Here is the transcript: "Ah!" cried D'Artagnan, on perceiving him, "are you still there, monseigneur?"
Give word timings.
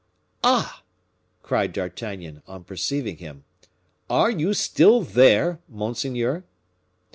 "Ah!" 0.43 0.81
cried 1.43 1.71
D'Artagnan, 1.73 2.41
on 2.47 2.63
perceiving 2.63 3.17
him, 3.17 3.43
"are 4.09 4.31
you 4.31 4.51
still 4.55 5.01
there, 5.01 5.59
monseigneur?" 5.69 6.43